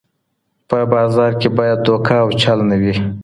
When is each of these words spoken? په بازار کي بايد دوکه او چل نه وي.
په 0.69 0.77
بازار 0.93 1.31
کي 1.39 1.49
بايد 1.57 1.79
دوکه 1.87 2.15
او 2.23 2.27
چل 2.41 2.59
نه 2.69 2.75
وي. 2.81 2.93